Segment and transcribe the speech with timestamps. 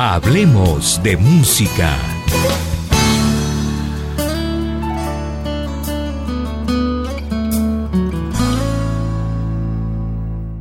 [0.00, 1.92] Hablemos de música.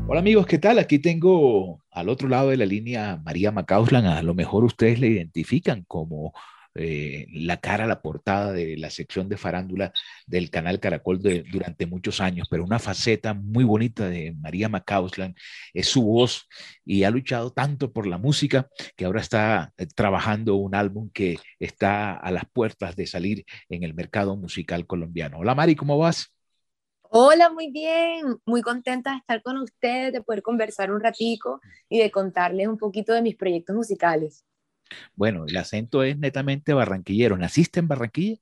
[0.08, 0.80] Hola amigos, ¿qué tal?
[0.80, 4.08] Aquí tengo al otro lado de la línea María Macauslan.
[4.08, 6.34] A lo mejor ustedes la identifican como
[6.78, 9.92] eh, la cara, la portada de la sección de farándula
[10.26, 15.36] del canal Caracol durante muchos años, pero una faceta muy bonita de María Macauslan
[15.74, 16.48] es su voz
[16.86, 21.40] y ha luchado tanto por la música que ahora está eh, trabajando un álbum que
[21.60, 25.40] está a las puertas de salir en el mercado musical colombiano.
[25.40, 26.32] Hola Mari, ¿cómo vas?
[27.10, 32.00] Hola, muy bien, muy contenta de estar con ustedes, de poder conversar un ratico y
[32.00, 34.46] de contarles un poquito de mis proyectos musicales.
[35.16, 37.38] Bueno, el acento es netamente barranquillero.
[37.38, 38.38] ¿Naciste en Barranquilla?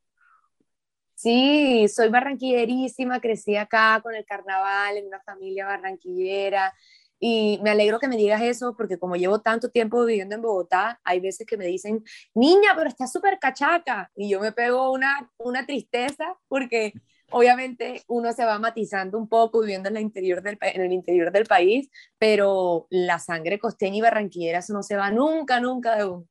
[1.15, 6.73] Sí, soy barranquillerísima, crecí acá con el carnaval, en una familia barranquillera.
[7.19, 10.99] Y me alegro que me digas eso porque como llevo tanto tiempo viviendo en Bogotá,
[11.03, 14.11] hay veces que me dicen, niña, pero estás súper cachaca.
[14.15, 16.93] Y yo me pego una, una tristeza porque
[17.31, 21.45] obviamente uno se va matizando un poco viviendo en, interior del, en el interior del
[21.45, 26.27] país, pero la sangre costeña y barranquillera eso no se va nunca, nunca de uno.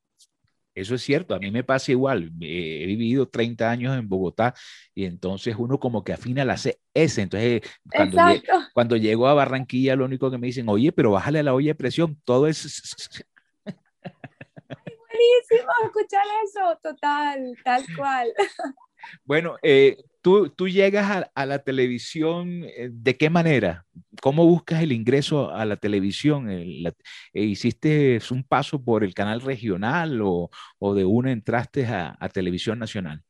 [0.74, 2.32] Eso es cierto, a mí me pasa igual.
[2.40, 4.54] He vivido 30 años en Bogotá
[4.94, 7.22] y entonces uno como que afina la S.
[7.22, 8.18] Entonces, cuando,
[8.72, 11.74] cuando llego a Barranquilla, lo único que me dicen, oye, pero bájale la olla de
[11.74, 12.82] presión, todo es...
[13.64, 18.32] buenísimo escuchar eso, total, tal cual.
[19.22, 23.84] Bueno, eh, tú, tú llegas a, la televisión, eh, ¿de qué manera?
[24.22, 26.48] ¿Cómo buscas el ingreso a la televisión?
[26.50, 26.94] Eh,
[27.34, 30.48] ¿Hiciste un paso por el canal regional o,
[30.94, 33.22] de una entraste a, a, televisión nacional?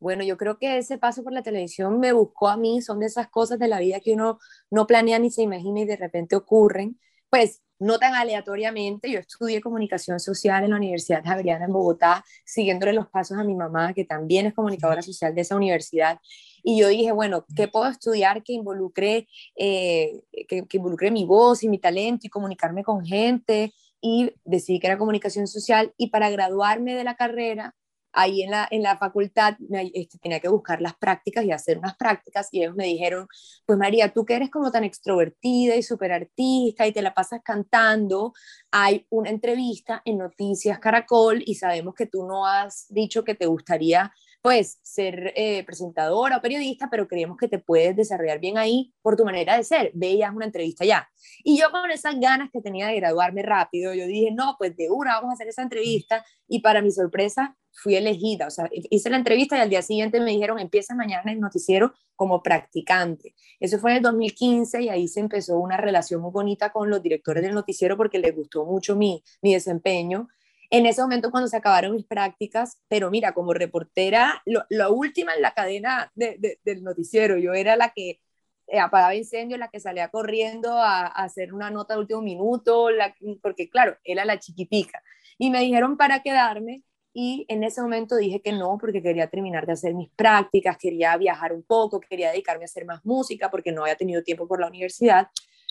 [0.00, 3.06] Bueno, yo creo que ese paso por la televisión me buscó a mí, son de
[3.06, 4.40] esas cosas de la vida que uno
[4.72, 6.98] no planea ni se imagina y de repente ocurren.
[7.30, 12.92] Pues no tan aleatoriamente, yo estudié comunicación social en la Universidad Javeriana en Bogotá, siguiéndole
[12.92, 16.18] los pasos a mi mamá, que también es comunicadora social de esa universidad.
[16.64, 21.62] Y yo dije, bueno, ¿qué puedo estudiar que involucre, eh, que, que involucre mi voz
[21.62, 23.72] y mi talento y comunicarme con gente?
[24.00, 25.92] Y decidí que era comunicación social.
[25.96, 27.74] Y para graduarme de la carrera,
[28.12, 29.56] ahí en la, en la facultad
[29.94, 33.28] este, tenía que buscar las prácticas y hacer unas prácticas y ellos me dijeron,
[33.66, 37.40] pues María, tú que eres como tan extrovertida y súper artista y te la pasas
[37.44, 38.32] cantando,
[38.70, 43.46] hay una entrevista en Noticias Caracol y sabemos que tú no has dicho que te
[43.46, 48.94] gustaría pues ser eh, presentadora o periodista, pero creemos que te puedes desarrollar bien ahí
[49.02, 49.90] por tu manera de ser.
[49.94, 51.08] Veías una entrevista ya.
[51.42, 54.90] Y yo con esas ganas que tenía de graduarme rápido, yo dije, no, pues de
[54.90, 56.24] una vamos a hacer esa entrevista.
[56.46, 58.46] Y para mi sorpresa, fui elegida.
[58.46, 61.94] O sea, hice la entrevista y al día siguiente me dijeron, empieza mañana el noticiero
[62.16, 63.34] como practicante.
[63.60, 67.02] Eso fue en el 2015 y ahí se empezó una relación muy bonita con los
[67.02, 70.28] directores del noticiero porque les gustó mucho mi, mi desempeño
[70.70, 75.42] en ese momento cuando se acabaron mis prácticas, pero mira, como reportera, lo, última en
[75.42, 78.20] la cadena del noticiero, yo era la que
[78.66, 83.14] eh, apagaba incendios, la que salía corriendo a, hacer una nota de último minuto, la,
[83.42, 85.02] porque claro, era la chiquitica.
[85.38, 86.82] Y me dijeron para quedarme
[87.14, 91.16] y en ese momento dije que no, porque quería terminar de hacer mis prácticas, quería
[91.16, 94.60] viajar un poco, quería dedicarme a hacer más música, porque no había tenido tiempo por
[94.60, 95.28] la universidad.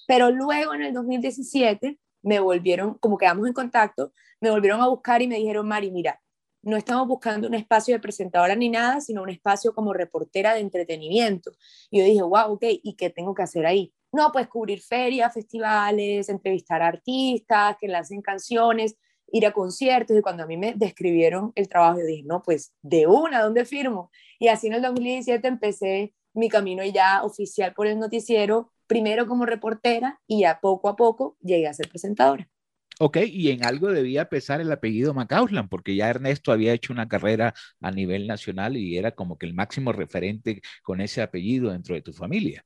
[0.07, 4.11] Pero luego en el 2017 me volvieron, como quedamos en contacto,
[4.41, 6.21] me volvieron a buscar y me dijeron, Mari, mira,
[6.61, 10.59] no estamos buscando un espacio de presentadora ni nada, sino un espacio como reportera de
[10.59, 11.51] entretenimiento.
[11.89, 13.93] Y yo dije, wow, ok, ¿y qué tengo que hacer ahí?
[14.11, 18.97] No, pues cubrir ferias, festivales, entrevistar a artistas que lancen canciones,
[19.31, 20.17] ir a conciertos.
[20.17, 23.63] Y cuando a mí me describieron el trabajo, yo dije, no, pues de una, ¿dónde
[23.63, 24.11] firmo?
[24.37, 29.45] Y así en el 2017 empecé mi camino ya oficial por el noticiero, primero como
[29.45, 32.49] reportera y ya poco a poco llegué a ser presentadora.
[32.99, 37.07] Ok, y en algo debía pesar el apellido Macauslan, porque ya Ernesto había hecho una
[37.07, 41.93] carrera a nivel nacional y era como que el máximo referente con ese apellido dentro
[41.93, 42.65] de tu familia.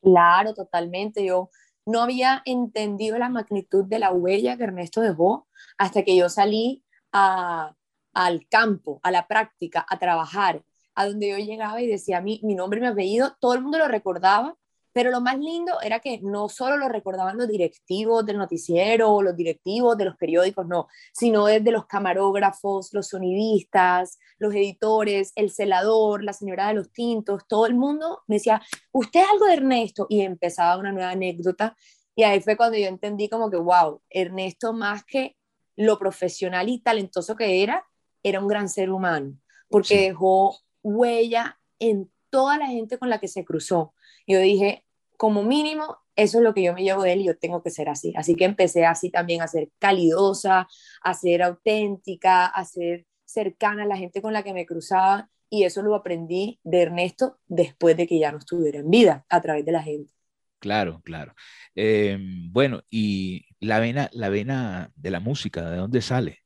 [0.00, 1.24] Claro, totalmente.
[1.24, 1.50] Yo
[1.84, 5.48] no había entendido la magnitud de la huella que Ernesto dejó
[5.78, 10.62] hasta que yo salí al campo, a la práctica, a trabajar,
[10.94, 13.78] a donde yo llegaba y decía mi, mi nombre y mi apellido, todo el mundo
[13.78, 14.56] lo recordaba
[14.92, 19.36] pero lo más lindo era que no solo lo recordaban los directivos del noticiero, los
[19.36, 26.24] directivos de los periódicos, no, sino desde los camarógrafos, los sonidistas, los editores, el celador,
[26.24, 28.60] la señora de los tintos, todo el mundo me decía,
[28.92, 31.76] usted es algo de Ernesto, y empezaba una nueva anécdota,
[32.14, 35.36] y ahí fue cuando yo entendí como que, wow, Ernesto más que
[35.76, 37.86] lo profesional y talentoso que era,
[38.22, 39.36] era un gran ser humano,
[39.68, 43.94] porque dejó huella en toda la gente con la que se cruzó.
[44.30, 44.84] Yo dije,
[45.16, 47.70] como mínimo, eso es lo que yo me llevo de él y yo tengo que
[47.70, 48.12] ser así.
[48.16, 50.68] Así que empecé así también a ser calidosa,
[51.02, 55.64] a ser auténtica, a ser cercana a la gente con la que me cruzaba y
[55.64, 59.64] eso lo aprendí de Ernesto después de que ya no estuviera en vida, a través
[59.64, 60.12] de la gente.
[60.60, 61.34] Claro, claro.
[61.74, 66.38] Em, bueno, y la vena, la vena de la música, ¿de dónde sale?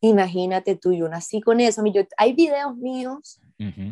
[0.00, 1.82] Imagínate tú, yo nací con eso.
[2.18, 3.40] hay videos míos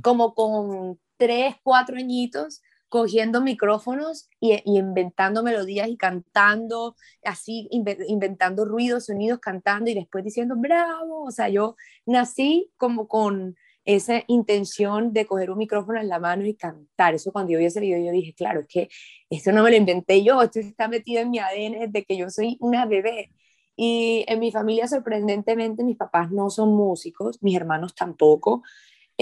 [0.03, 9.06] como con tres, cuatro añitos cogiendo micrófonos y, inventando melodías y cantando, así inventando ruidos,
[9.06, 11.25] sonidos, cantando y después diciendo bravo.
[11.25, 11.76] O sea, yo
[12.06, 17.14] nací como con esa intención de coger un micrófono en la mano y cantar.
[17.14, 18.88] Eso cuando yo vi ese video yo dije, claro, es que
[19.28, 22.31] esto no me lo inventé yo, esto está metido en mi ADN desde que yo
[22.31, 23.31] soy una bebé.
[23.76, 28.62] Y en mi familia, sorprendentemente, mis papás no son músicos, mis hermanos tampoco.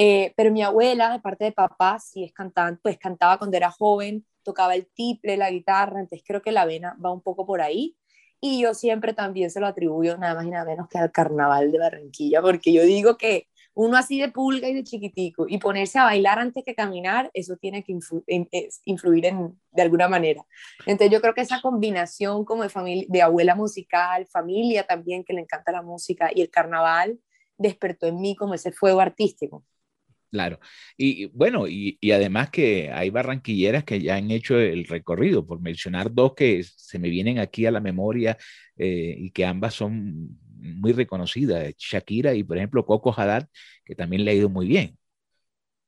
[0.00, 3.68] Eh, pero mi abuela, de parte de papá, sí es cantante, pues cantaba cuando era
[3.68, 7.60] joven, tocaba el tiple, la guitarra, entonces creo que la vena va un poco por
[7.60, 7.96] ahí.
[8.40, 11.72] Y yo siempre también se lo atribuyo nada más y nada menos que al carnaval
[11.72, 15.98] de Barranquilla, porque yo digo que uno así de pulga y de chiquitico y ponerse
[15.98, 17.92] a bailar antes que caminar, eso tiene que
[18.84, 20.46] influir en, de alguna manera.
[20.86, 25.32] Entonces yo creo que esa combinación como de, familia, de abuela musical, familia también que
[25.32, 27.18] le encanta la música y el carnaval,
[27.56, 29.64] despertó en mí como ese fuego artístico.
[30.30, 30.60] Claro.
[30.96, 36.12] Y bueno, y, además que hay barranquilleras que ya han hecho el recorrido, por mencionar
[36.12, 38.36] dos que se me vienen aquí a la memoria
[38.76, 43.48] eh, y que ambas son muy reconocidas, Shakira y por ejemplo Coco Haddad,
[43.84, 44.98] que también le ha ido muy bien.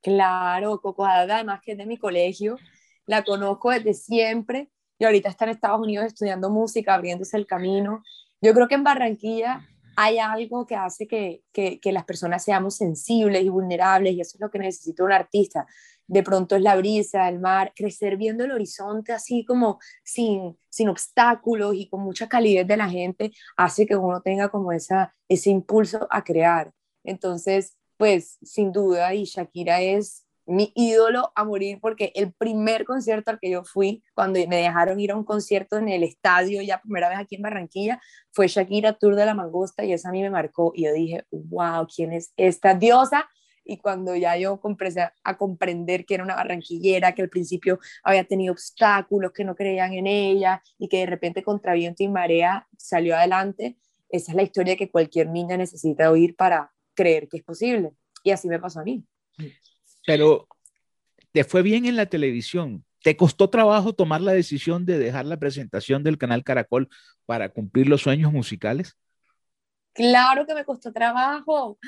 [0.01, 2.57] Claro, Coco Haddad además que es de mi colegio,
[3.05, 8.03] la conozco desde siempre y ahorita está en Estados Unidos estudiando música, abriéndose el camino.
[8.41, 9.67] Yo creo que en Barranquilla
[9.97, 14.41] hay algo que hace que, que, las personas seamos sensibles y vulnerables y eso es
[14.41, 15.67] lo que necesita un artista.
[16.07, 20.89] De pronto es la brisa, el mar, crecer viendo el horizonte así como sin, sin
[20.89, 25.51] obstáculos y con mucha calidez de la gente hace que uno tenga como esa, ese
[25.51, 26.73] impulso a crear.
[27.05, 33.31] Entonces, pues sin duda, y Shakira es mi ídolo a morir porque el primer concierto
[33.31, 36.81] al que yo fui, cuando me dejaron ir a un concierto en el estadio, ya
[36.81, 38.01] primera vez aquí en Barranquilla,
[38.33, 41.25] fue Shakira Tour de la Mangosta y eso a mí me marcó y yo dije,
[41.31, 43.29] wow, ¿quién es esta diosa?
[43.65, 48.25] Y cuando ya yo empecé a comprender que era una barranquillera, que al principio había
[48.25, 52.67] tenido obstáculos, que no creían en ella y que de repente contra viento y marea
[52.77, 53.77] salió adelante,
[54.09, 57.93] esa es la historia que cualquier niña necesita oír para creer que es posible.
[58.25, 59.05] Y así me pasó a mí.
[60.11, 60.49] Pero
[61.31, 62.85] te fue bien en la televisión.
[63.01, 66.89] ¿Te costó trabajo tomar la decisión de dejar la presentación del canal Caracol
[67.27, 68.97] para cumplir los sueños musicales?
[69.93, 71.79] Claro que me costó trabajo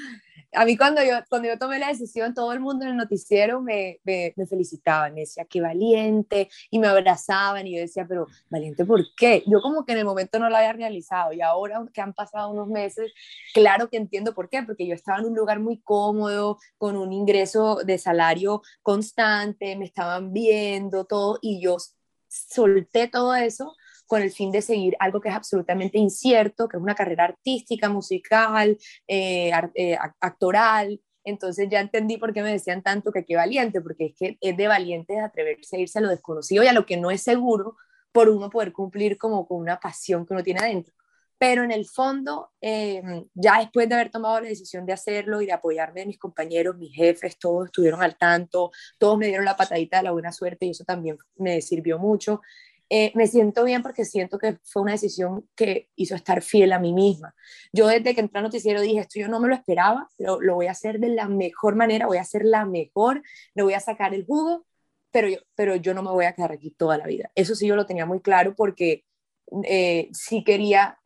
[0.54, 3.60] a mí cuando yo, cuando yo tomé la decisión, todo el mundo en el noticiero
[3.62, 8.26] me, me, me, felicitaban, me decía, qué valiente, y me abrazaban, y yo decía, pero
[8.50, 9.42] valiente, ¿por qué?
[9.46, 12.50] Yo como que en el momento no lo había realizado, y ahora que han pasado
[12.50, 13.12] unos meses,
[13.54, 17.12] claro que entiendo por qué, porque yo estaba en un lugar muy cómodo, con un
[17.12, 21.78] ingreso de salario constante, me estaban viendo todo, y yo
[22.28, 23.74] solté todo eso
[24.12, 27.88] con el fin de seguir algo que es absolutamente incierto, que es una carrera artística,
[27.88, 28.76] musical,
[29.08, 31.00] eh, eh, actoral.
[31.24, 34.54] Entonces ya entendí por qué me decían tanto que qué valiente, porque es que es
[34.54, 37.76] de valiente atreverse a irse a lo desconocido y a lo que no es seguro
[38.12, 40.92] por uno poder cumplir como con una pasión que uno tiene adentro.
[41.38, 45.46] Pero en el fondo, em, ya después de haber tomado la decisión de hacerlo y
[45.46, 49.56] de apoyarme de mis compañeros, mis jefes, todos estuvieron al tanto, todos me dieron la
[49.56, 52.42] patadita de la buena suerte y eso también me sirvió mucho.
[52.94, 56.78] Eh, me siento bien porque siento que fue una decisión que hizo estar fiel a
[56.78, 57.34] mí misma.
[57.72, 60.56] Yo desde que entré al noticiero dije, esto yo no me lo esperaba, pero lo
[60.56, 63.22] voy a hacer de la mejor manera, voy a hacer la mejor,
[63.54, 64.66] le voy a sacar el jugo,
[65.10, 67.30] pero yo, pero yo no me voy a quedar aquí toda la vida.
[67.34, 69.06] Eso sí yo lo tenía muy claro porque
[69.64, 70.98] eh, sí quería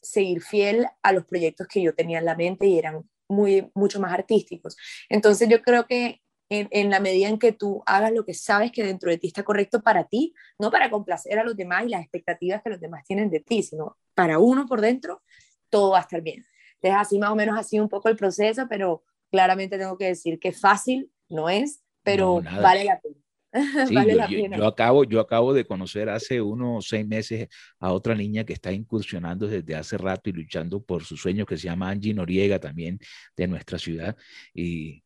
[0.00, 4.00] seguir fiel a los proyectos que yo tenía en la mente y eran muy, mucho
[4.00, 4.78] más artísticos.
[5.10, 8.84] Entonces yo creo que en, la medida en que tú hagas lo que sabes que
[8.84, 12.02] dentro de ti está correcto para ti, no para complacer a los demás y las
[12.02, 15.22] expectativas que los demás tienen de ti, sino para uno por dentro,
[15.70, 16.44] todo va a estar bien.
[16.74, 20.38] Entonces, así más o menos así un poco el proceso, pero claramente tengo que decir
[20.38, 23.16] que fácil no es, pero vale la pena.
[23.94, 24.56] vale yo, la pena.
[24.56, 27.48] Yo, acabo, yo acabo de conocer hace unos seis meses
[27.78, 31.56] a otra niña que está incursionando desde hace rato y luchando por su sueño, que
[31.56, 32.98] se llama Angie Noriega, también
[33.36, 34.16] de nuestra ciudad.
[34.52, 35.02] Y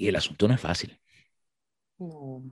[0.00, 0.98] y el asunto no es fácil.
[1.98, 2.42] No,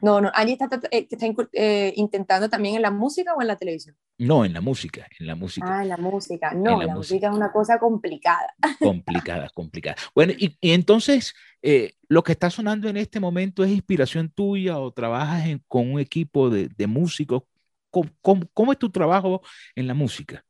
[0.00, 0.32] no, no.
[0.34, 3.94] está, eh, está eh, intentando también en la música o en la televisión.
[4.16, 5.66] No, en la música, en la música.
[5.68, 6.54] Ah, en la música.
[6.54, 7.28] No, la, música.
[7.28, 8.54] es una cosa complicada.
[8.78, 9.96] Complicada, complicada.
[10.14, 14.90] Bueno, y, entonces, Eh, ¿Lo que está sonando en este momento es inspiración tuya o
[14.90, 17.42] trabajas con un equipo de, músicos?
[17.90, 19.42] ¿Cómo, es tu trabajo
[19.76, 20.42] en la música?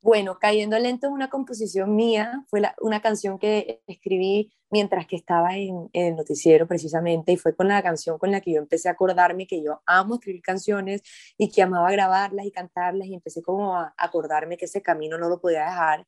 [0.00, 5.56] Bueno, Cayendo Lento es una composición mía, fue una canción que escribí mientras que estaba
[5.56, 8.92] en, el noticiero precisamente y fue con la canción con la que yo empecé a
[8.92, 11.02] acordarme que yo amo escribir canciones
[11.36, 15.28] y que amaba grabarlas y cantarlas y empecé como a acordarme que ese camino no
[15.28, 16.06] lo podía dejar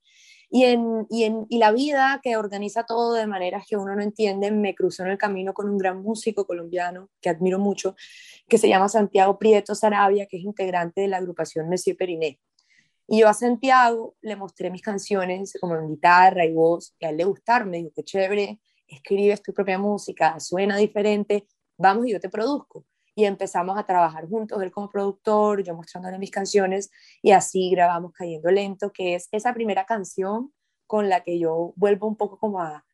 [0.51, 5.05] y, en, la vida que organiza todo de maneras que uno no entiende, me cruzó
[5.05, 7.95] en el camino con un gran músico colombiano que admiro mucho,
[8.49, 12.41] que se llama Santiago Prieto Sarabia, que es integrante de la agrupación Monsieur Periné.
[13.13, 17.11] Y yo a Santiago le mostré mis canciones como en guitarra y voz, y a
[17.11, 22.13] él le gustaron, me dijo, qué chévere, escribes tu propia música, suena diferente, vamos y
[22.13, 22.87] yo te produzco
[23.17, 28.13] y empezamos a trabajar juntos, él como productor, yo mostrándole mis canciones y así grabamos
[28.13, 30.53] Cayendo Lento, que es esa primera canción
[30.87, 32.87] con la que yo vuelvo un poco como a,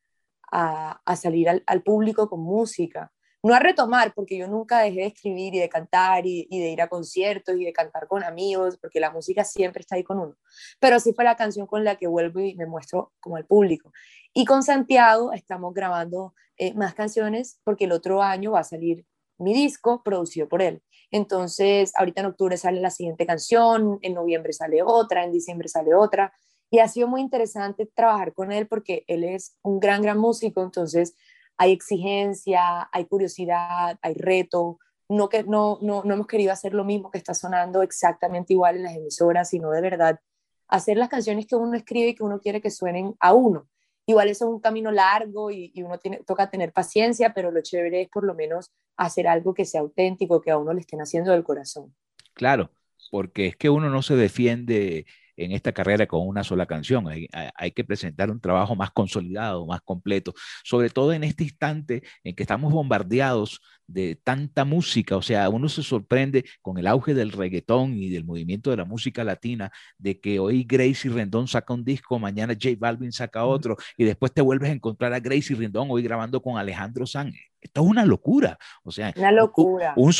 [0.50, 3.12] a, salir al, al, público con música.
[3.42, 6.70] No a retomar, porque yo nunca dejé de escribir y de cantar y, y, de
[6.70, 10.18] ir a conciertos y de cantar con amigos, porque la música siempre está ahí con
[10.18, 10.36] uno.
[10.80, 13.92] Pero sí fue la canción con la que vuelvo y me muestro como al público.
[14.32, 19.06] Y con Santiago estamos grabando eh, más canciones porque el otro año va a salir
[19.38, 20.82] mi disco producido por él.
[21.10, 25.94] Entonces, ahorita en octubre sale la siguiente canción, en noviembre sale otra, en diciembre sale
[25.94, 26.32] otra.
[26.70, 30.62] Y ha sido muy interesante trabajar con él porque él es un gran, gran músico,
[30.62, 31.14] entonces
[31.56, 34.78] hay exigencia, hay curiosidad, hay reto.
[35.08, 38.76] No, que, no, no, no hemos querido hacer lo mismo que está sonando exactamente igual
[38.76, 40.20] en las emisoras, sino de verdad
[40.68, 43.68] hacer las canciones que uno escribe y que uno quiere que suenen a uno.
[44.06, 48.02] Igual eso es un camino largo y, uno tiene, toca tener paciencia, pero lo chévere
[48.02, 51.32] es por lo menos hacer algo que sea auténtico, que a uno le estén haciendo
[51.32, 51.94] del corazón.
[52.34, 52.70] Claro,
[53.10, 55.06] porque es que uno no se defiende
[55.36, 57.08] en esta carrera con una sola canción.
[57.08, 62.02] Hay, hay, que presentar un trabajo más consolidado, más completo, sobre todo en este instante
[62.24, 65.16] en que estamos bombardeados de tanta música.
[65.16, 68.84] O sea, uno se sorprende con el auge del reggaetón y del movimiento de la
[68.84, 73.76] música latina, de que hoy Gracie Rendón saca un disco, mañana J Balvin saca otro,
[73.96, 77.36] y después te vuelves a encontrar a Gracie Rendón hoy grabando con Alejandro Sanz.
[77.60, 78.58] Esto es una locura.
[78.84, 79.94] O sea, una locura.
[79.96, 80.12] Un,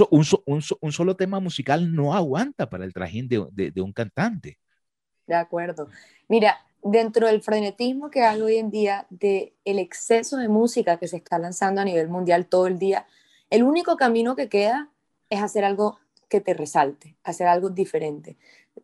[0.81, 4.59] un, solo tema musical no aguanta para el trajín de, de un cantante.
[5.27, 5.89] De acuerdo.
[6.29, 11.09] Mira, dentro del frenetismo que hay hoy en día, de el exceso de música que
[11.09, 13.07] se está lanzando a nivel mundial todo el día,
[13.51, 14.91] el único camino que queda
[15.31, 18.37] es hacer algo que te resalte, hacer algo diferente.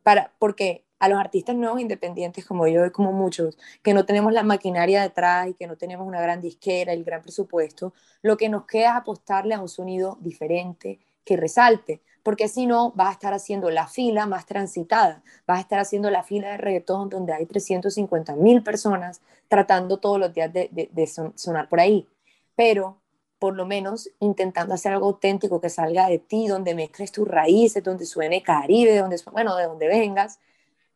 [0.03, 4.33] Para, porque a los artistas nuevos independientes como yo y como muchos, que no tenemos
[4.33, 8.49] la maquinaria detrás y que no tenemos una gran disquera el gran presupuesto, lo que
[8.49, 13.13] nos queda es apostarle a un sonido diferente que resalte porque si no vas a
[13.13, 17.33] estar haciendo la fila más transitada, vas a estar haciendo la fila de reggaetón donde
[17.33, 22.09] hay 350 mil personas tratando todos los días de, sonar por ahí,
[22.57, 22.99] pero
[23.39, 27.83] por lo menos intentando hacer algo auténtico que salga de ti, donde mezcles tus raíces,
[27.83, 30.39] donde suene Caribe, donde, bueno, de donde vengas.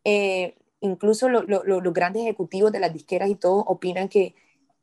[0.04, 4.36] Eh, incluso los grandes ejecutivos de las disqueras y todo opinan que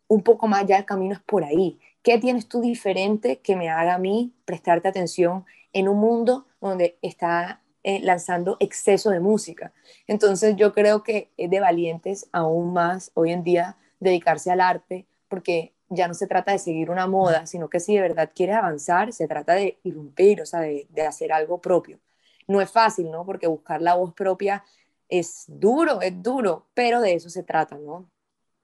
[0.07, 1.79] un poco más ya el camino es por ahí.
[2.03, 6.97] ¿Qué tienes tú diferente que me haga a mí prestarte atención en un mundo donde
[7.01, 9.73] está eh, lanzando exceso de música.
[10.07, 15.05] Entonces yo creo que es de valientes aún más hoy en día dedicarse al arte,
[15.27, 18.55] porque ya no se trata de seguir una moda, sino que si de verdad quieres
[18.55, 21.99] avanzar, se trata de irrumpir, o sea, de, hacer algo propio.
[22.47, 23.25] No es fácil, ¿no?
[23.25, 24.63] Porque buscar la voz propia
[25.09, 28.09] es duro, es duro, pero de eso se trata, ¿no?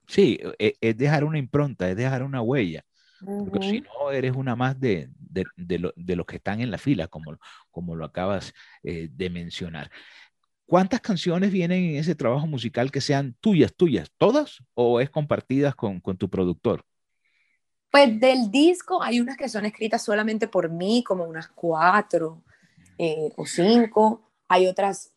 [0.06, 2.84] Sí, e, es dejar una impronta, es dejar una huella.
[3.24, 5.78] Porque si no, eres una más de, de,
[6.16, 7.38] los que están en la fila, como,
[7.70, 9.90] como lo acabas eh, de mencionar.
[10.66, 14.10] ¿Cuántas canciones vienen en ese trabajo musical que sean tuyas, tuyas?
[14.18, 16.84] ¿Todas o es compartidas con, con tu productor?
[17.90, 22.42] Pues del disco hay unas que son escritas solamente por mí, como unas cuatro
[22.98, 24.22] eh, o cinco.
[24.46, 25.12] Hay otras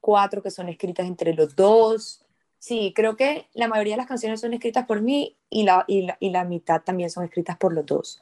[0.00, 2.26] cuatro que son escritas entre los dos.
[2.58, 6.02] Sí, creo que la mayoría de las canciones son escritas por mí y la, y
[6.02, 8.20] la, y la mitad también son escritas por los dos.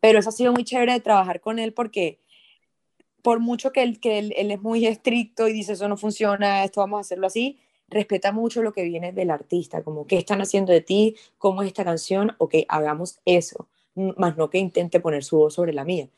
[0.00, 2.20] Pero eso ha sido muy chévere de trabajar con él porque
[3.22, 6.80] por mucho que él, que él, es muy estricto y dice eso no funciona, esto
[6.80, 10.72] vamos a hacerlo así, respeta mucho lo que viene del artista, como qué están haciendo
[10.72, 15.24] de ti, cómo es esta canción, o que hagamos eso, más no que intente poner
[15.24, 16.08] su voz sobre la mía.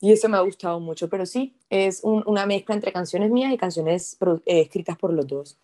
[0.00, 3.56] Y eso me ha gustado mucho, pero sí, es una mezcla entre canciones mías y
[3.56, 5.58] canciones eh, escritas por los dos.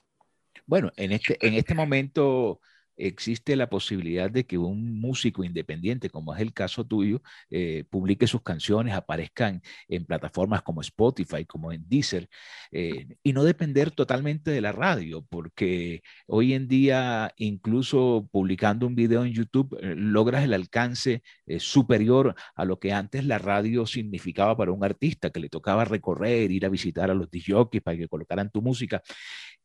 [0.66, 2.60] Bueno, en este, en este momento
[2.96, 8.26] existe la posibilidad de que un músico independiente, como es el caso tuyo, eh, publique
[8.26, 12.28] sus canciones, aparezcan en plataformas como Spotify, como en Deezer,
[12.72, 18.94] eh, y no depender totalmente de la radio, porque hoy en día, incluso publicando un
[18.94, 21.22] video en YouTube, eh, logras el alcance
[21.58, 26.50] superior a lo que antes la radio significaba para un artista, que le tocaba recorrer,
[26.50, 29.02] ir a visitar a los DJs para que colocaran tu música.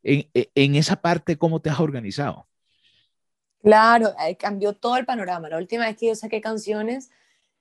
[0.03, 2.47] En, en esa parte, ¿cómo te has organizado?
[3.65, 5.49] Claro, cambió todo el panorama.
[5.49, 7.09] La última vez que yo saqué canciones,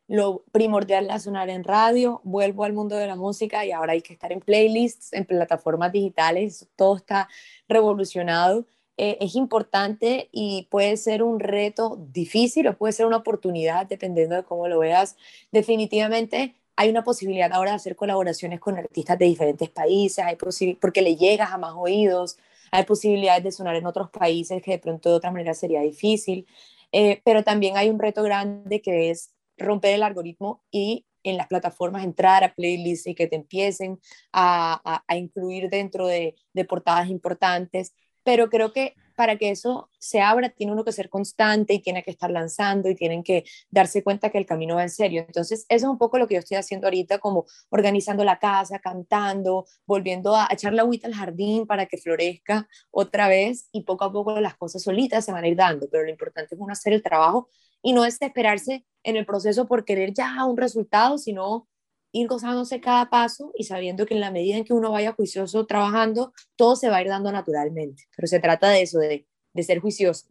[0.08, 4.02] lo primordial era sonar en radio, vuelvo al mundo de la música y ahora hay
[4.02, 7.28] que estar en playlists, en plataformas digitales, todo está
[7.68, 8.66] revolucionado.
[8.98, 14.36] Eh, es importante y puede ser un reto difícil o puede ser una oportunidad, dependiendo
[14.36, 15.16] de cómo lo veas.
[15.52, 20.36] Definitivamente hay una posibilidad ahora de hacer colaboraciones con artistas de diferentes países, hay
[20.80, 22.38] porque le llegas a más oídos,
[22.74, 26.44] hay posibilidades de sonar en otros países que de pronto de otra manera sería difícil,
[26.90, 31.46] eh, pero también hay un reto grande que es romper el algoritmo y en las
[31.46, 34.00] plataformas entrar a playlists y que te empiecen
[34.32, 37.94] a, incluir dentro de, de portadas importantes.
[38.24, 42.02] Pero creo que para que eso se abra tiene uno que ser constante y tiene
[42.02, 45.24] que estar lanzando y tienen que darse cuenta que el camino va en serio.
[45.26, 48.78] Entonces, eso es un poco lo que yo estoy haciendo ahorita, como organizando la casa,
[48.78, 54.04] cantando, volviendo a echar la agüita al jardín para que florezca otra vez y poco
[54.04, 56.72] a poco las cosas solitas se van a ir dando, pero lo importante es uno
[56.72, 57.48] hacer el trabajo
[57.82, 61.68] y no desesperarse en el proceso por querer ya un resultado, sino
[62.14, 65.66] ir gozándose cada paso y sabiendo que en la medida en que uno vaya juicioso
[65.66, 68.04] trabajando, todo se va a ir dando naturalmente.
[68.16, 70.28] Pero se trata de eso, de, de ser juicioso.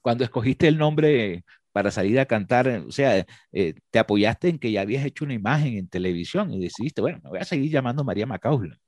[0.00, 4.70] Cuando escogiste el nombre para salir a cantar, o sea, eh, te apoyaste en que
[4.70, 8.04] ya habías hecho una imagen en televisión y decidiste, bueno, me voy a seguir llamando
[8.04, 8.78] María Macaulay.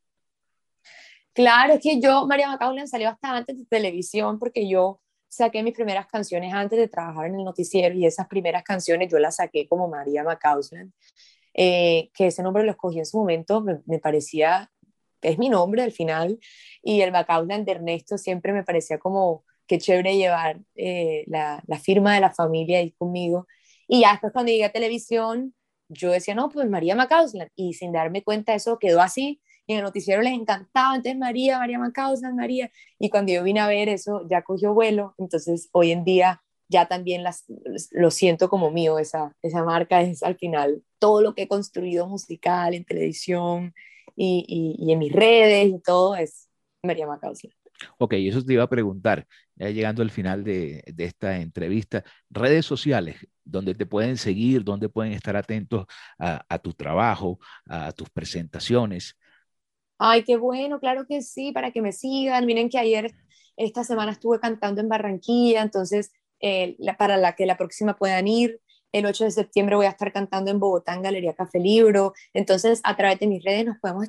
[1.33, 5.75] Claro, es que yo, María Macaulay, salió hasta antes de televisión porque yo saqué mis
[5.75, 9.67] primeras canciones antes de trabajar en el noticiero y esas primeras canciones yo las saqué
[9.67, 10.93] como María Macaulay.
[11.55, 14.71] Eh, que ese nombre lo escogí en su momento, me, parecía,
[15.21, 16.39] es mi nombre al final,
[16.83, 21.79] y el Bacaulán de Ernesto siempre me parecía como que chévere llevar eh, la, la,
[21.79, 23.47] firma de la familia ahí conmigo.
[23.87, 25.55] Y ya después cuando llegué a televisión,
[25.89, 29.79] yo decía, no, pues María Macausland, y sin darme cuenta eso quedó así, y en
[29.79, 33.89] el noticiero les encantaba, entonces María, María Macausland, María, y cuando yo vine a ver
[33.89, 37.45] eso, ya cogió vuelo, entonces hoy en día ya también las,
[37.91, 42.09] lo siento como mío, esa, esa marca es al final todo lo que he construido
[42.09, 43.75] musical, en televisión
[44.17, 46.49] y, y, en mis redes y todo es
[46.83, 47.55] María Macausland.
[47.99, 52.65] Ok, eso te iba a preguntar, ya llegando al final de, de, esta entrevista, redes
[52.65, 55.87] sociales, donde te pueden seguir, donde pueden estar atentos
[56.19, 59.17] a, a, tu trabajo, a tus presentaciones.
[59.99, 62.47] Ay, qué bueno, claro que sí, para que me sigan.
[62.47, 63.13] Miren que ayer,
[63.57, 68.61] esta semana estuve cantando en Barranquilla, entonces eh, para la que la próxima puedan ir.
[68.93, 72.13] El 8 de septiembre voy a estar cantando en Bogotá en Galería Café Libro.
[72.35, 74.09] Entonces, a través de mis redes nos podemos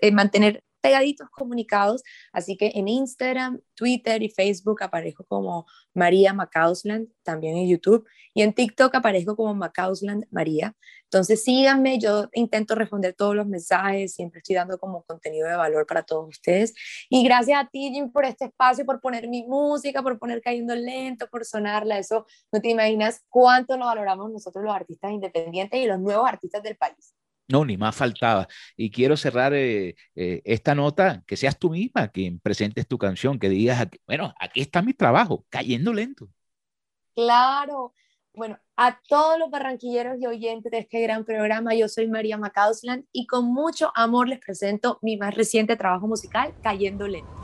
[0.00, 2.02] eh, mantener pegaditos comunicados.
[2.30, 8.06] Así que en Instagram, Twitter y Facebook aparezco como María Macausland, también en YouTube.
[8.34, 10.76] Y en TikTok aparezco como Macausland María.
[11.04, 15.86] Entonces síganme, yo intento responder todos los mensajes, siempre estoy dando como contenido de valor
[15.86, 16.74] para todos ustedes.
[17.08, 20.74] Y gracias a ti, Jim, por este espacio, por poner mi música, por poner cayendo
[20.74, 21.98] lento, por sonarla.
[21.98, 26.62] Eso no te imaginas cuánto lo valoramos nosotros los artistas independientes y los nuevos artistas
[26.62, 27.14] del país.
[27.48, 28.48] No, ni más faltaba.
[28.76, 33.38] Y quiero cerrar eh, eh, esta nota, que seas tú misma quien presentes tu canción,
[33.38, 36.28] que digas, bueno, aquí está mi trabajo, cayendo lento.
[37.14, 37.92] Claro.
[38.32, 43.04] Bueno, a todos los barranquilleros y oyentes de este gran programa, yo soy María Macausland
[43.12, 47.43] y con mucho amor les presento mi más reciente trabajo musical, Cayendo Lento.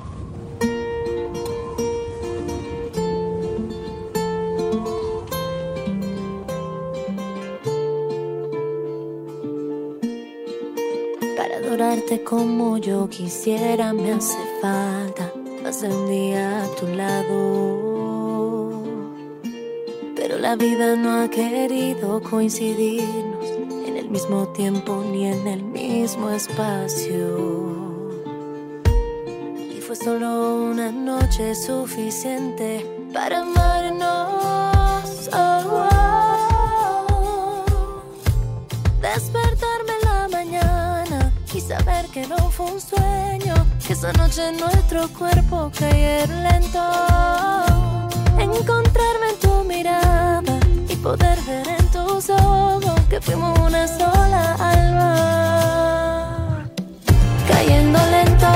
[12.18, 18.82] Como yo quisiera me hace falta pasar un día a tu lado.
[20.16, 23.46] Pero la vida no ha querido coincidirnos
[23.86, 27.78] en el mismo tiempo ni en el mismo espacio.
[29.56, 35.30] Y fue solo una noche suficiente para amarnos.
[35.32, 35.89] Oh, oh.
[42.28, 43.54] No fue un sueño,
[43.86, 46.82] que esa noche nuestro cuerpo cayeron lento.
[48.38, 56.66] Encontrarme en tu mirada y poder ver en tus ojos que fuimos una sola alma.
[57.48, 58.46] Cayendo lento,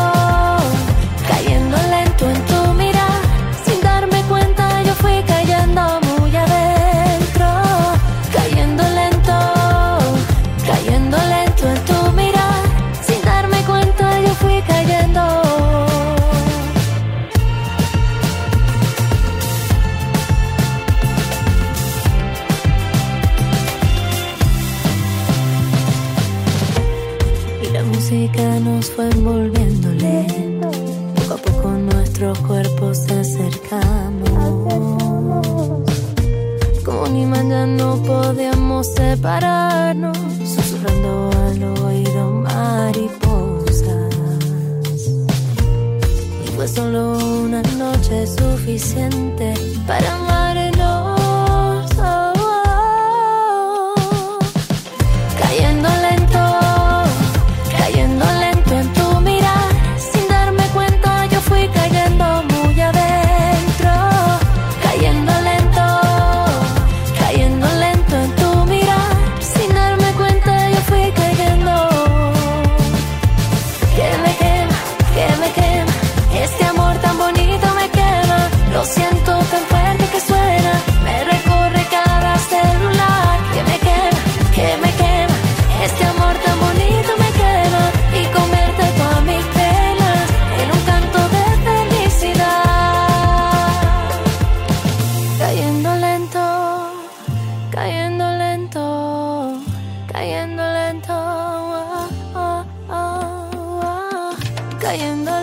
[28.95, 29.64] fue envolver.
[101.01, 102.95] 头啊、哦哦
[104.89, 105.34] 哦，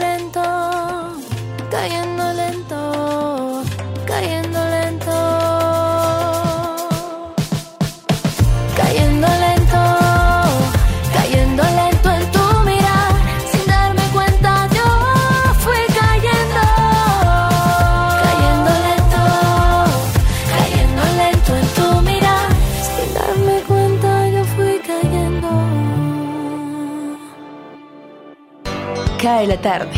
[29.42, 29.98] de la tarde.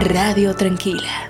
[0.00, 1.21] Radio Tranquila.